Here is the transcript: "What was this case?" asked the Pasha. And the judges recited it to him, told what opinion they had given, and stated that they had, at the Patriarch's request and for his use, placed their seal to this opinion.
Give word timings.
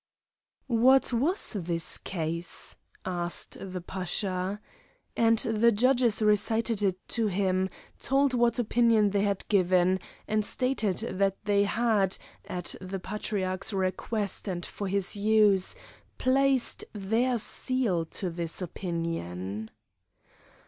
"What 0.65 1.13
was 1.13 1.53
this 1.53 1.99
case?" 1.99 2.75
asked 3.05 3.55
the 3.61 3.81
Pasha. 3.81 4.59
And 5.15 5.37
the 5.37 5.71
judges 5.71 6.23
recited 6.23 6.81
it 6.81 6.97
to 7.09 7.27
him, 7.27 7.69
told 7.99 8.33
what 8.33 8.57
opinion 8.57 9.11
they 9.11 9.21
had 9.21 9.47
given, 9.47 9.99
and 10.27 10.43
stated 10.43 11.19
that 11.19 11.37
they 11.45 11.65
had, 11.65 12.17
at 12.45 12.73
the 12.81 12.97
Patriarch's 12.97 13.73
request 13.73 14.47
and 14.47 14.65
for 14.65 14.87
his 14.87 15.15
use, 15.15 15.75
placed 16.17 16.83
their 16.93 17.37
seal 17.37 18.05
to 18.05 18.31
this 18.31 18.59
opinion. 18.59 19.69